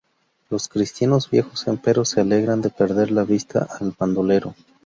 Los 0.49 0.67
cristianos 0.67 1.29
viejos, 1.29 1.67
empero, 1.67 2.05
se 2.05 2.21
alegran 2.21 2.63
de 2.63 2.71
perder 2.71 3.09
de 3.13 3.23
vista 3.23 3.67
al 3.79 3.91
bandolero. 3.95 4.55